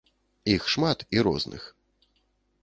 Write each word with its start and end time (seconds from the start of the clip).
Іх 0.53 0.63
шмат 0.75 1.05
і 1.17 1.23
розных. 1.29 1.69